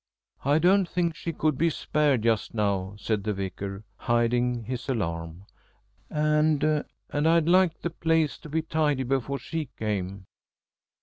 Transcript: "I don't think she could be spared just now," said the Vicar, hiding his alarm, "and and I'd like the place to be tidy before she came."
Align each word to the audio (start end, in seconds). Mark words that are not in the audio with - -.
"I 0.43 0.57
don't 0.57 0.89
think 0.89 1.15
she 1.15 1.31
could 1.31 1.59
be 1.59 1.69
spared 1.69 2.23
just 2.23 2.55
now," 2.55 2.95
said 2.97 3.23
the 3.23 3.33
Vicar, 3.33 3.83
hiding 3.97 4.63
his 4.63 4.89
alarm, 4.89 5.45
"and 6.09 6.63
and 7.11 7.27
I'd 7.29 7.47
like 7.47 7.81
the 7.83 7.91
place 7.91 8.39
to 8.39 8.49
be 8.49 8.63
tidy 8.63 9.03
before 9.03 9.37
she 9.37 9.69
came." 9.77 10.25